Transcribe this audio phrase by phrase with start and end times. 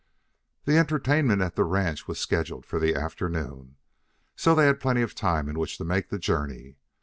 [0.65, 3.75] The entertainment at the ranch was scheduled for the afternoon,
[4.35, 6.77] so they had plenty of time in which to make the journey.